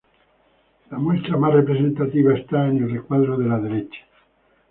[0.89, 3.99] La muestra más representativa está en el recuadro de la derecha.